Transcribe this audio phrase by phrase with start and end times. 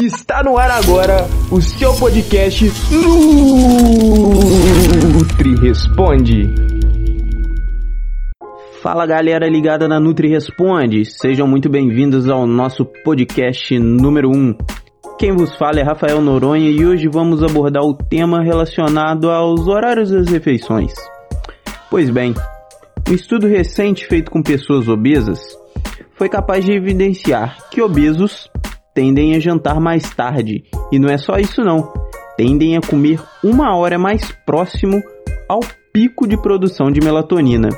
[0.00, 2.64] Está no ar agora o seu podcast
[5.12, 6.54] Nutri Responde.
[8.82, 14.56] Fala galera ligada na Nutri Responde, sejam muito bem-vindos ao nosso podcast número 1.
[15.18, 20.10] Quem vos fala é Rafael Noronha e hoje vamos abordar o tema relacionado aos horários
[20.10, 20.94] das refeições.
[21.90, 22.32] Pois bem,
[23.06, 25.40] um estudo recente feito com pessoas obesas
[26.14, 28.48] foi capaz de evidenciar que obesos
[29.00, 30.62] tendem a jantar mais tarde.
[30.92, 31.90] E não é só isso não,
[32.36, 35.02] tendem a comer uma hora mais próximo
[35.48, 35.60] ao
[35.90, 37.70] pico de produção de melatonina.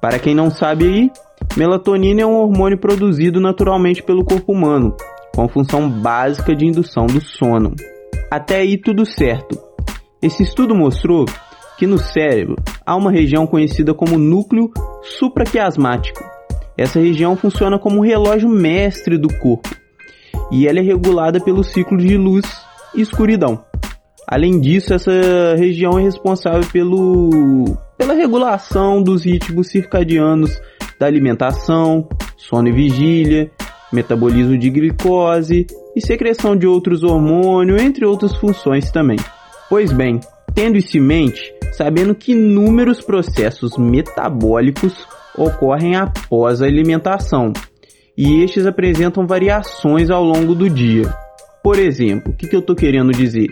[0.00, 1.10] Para quem não sabe aí,
[1.56, 4.94] melatonina é um hormônio produzido naturalmente pelo corpo humano,
[5.34, 7.74] com função básica de indução do sono.
[8.30, 9.60] Até aí tudo certo.
[10.22, 11.24] Esse estudo mostrou
[11.78, 12.54] que no cérebro
[12.86, 14.70] há uma região conhecida como núcleo
[15.02, 16.22] supraquiasmático.
[16.78, 19.79] Essa região funciona como um relógio mestre do corpo
[20.50, 22.44] e ela é regulada pelo ciclo de luz
[22.94, 23.64] e escuridão.
[24.26, 25.10] Além disso, essa
[25.56, 30.60] região é responsável pelo, pela regulação dos ritmos circadianos
[30.98, 33.50] da alimentação, sono e vigília,
[33.92, 39.18] metabolismo de glicose e secreção de outros hormônios, entre outras funções também.
[39.68, 40.20] Pois bem,
[40.54, 44.94] tendo isso em mente, sabendo que inúmeros processos metabólicos
[45.36, 47.52] ocorrem após a alimentação,
[48.20, 51.10] e estes apresentam variações ao longo do dia.
[51.64, 53.48] Por exemplo, o que, que eu estou querendo dizer?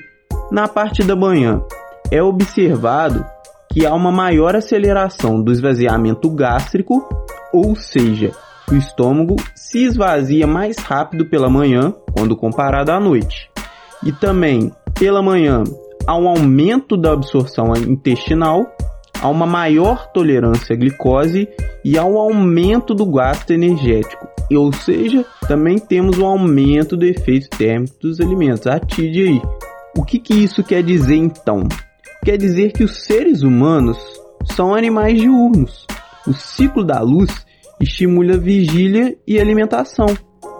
[0.52, 1.62] Na parte da manhã,
[2.10, 3.24] é observado
[3.72, 7.02] que há uma maior aceleração do esvaziamento gástrico,
[7.50, 8.30] ou seja,
[8.70, 13.50] o estômago se esvazia mais rápido pela manhã quando comparado à noite.
[14.04, 15.64] E também, pela manhã,
[16.06, 18.66] há um aumento da absorção intestinal,
[19.18, 21.48] há uma maior tolerância à glicose
[21.82, 27.48] e há um aumento do gasto energético ou seja, também temos um aumento do efeito
[27.50, 28.66] térmico dos alimentos.
[28.66, 29.42] Atide aí.
[29.96, 31.64] O que, que isso quer dizer então?
[32.24, 33.98] Quer dizer que os seres humanos
[34.54, 35.86] são animais diurnos.
[36.26, 37.30] O ciclo da luz
[37.80, 40.06] estimula a vigília e alimentação,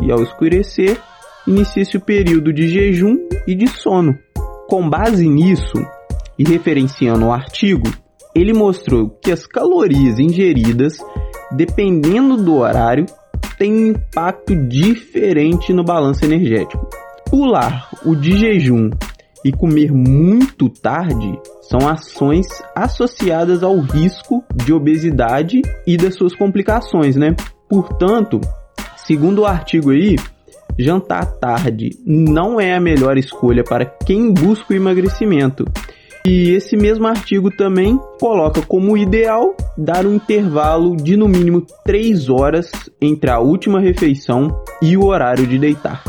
[0.00, 0.98] e ao escurecer,
[1.46, 4.16] inicia-se o período de jejum e de sono.
[4.68, 5.78] Com base nisso,
[6.38, 7.88] e referenciando o artigo,
[8.34, 10.98] ele mostrou que as calorias ingeridas,
[11.50, 13.06] dependendo do horário,
[13.58, 16.88] tem um impacto diferente no balanço energético.
[17.28, 18.90] Pular o de jejum
[19.44, 27.16] e comer muito tarde são ações associadas ao risco de obesidade e das suas complicações,
[27.16, 27.34] né?
[27.68, 28.40] Portanto,
[28.96, 30.16] segundo o artigo aí,
[30.78, 35.64] jantar tarde não é a melhor escolha para quem busca o emagrecimento
[36.28, 42.28] e esse mesmo artigo também coloca como ideal dar um intervalo de no mínimo 3
[42.28, 46.04] horas entre a última refeição e o horário de deitar.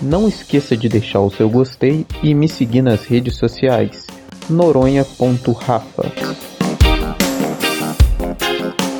[0.00, 4.06] Não esqueça de deixar o seu gostei e me seguir nas redes sociais
[4.48, 6.53] noronha.rafa.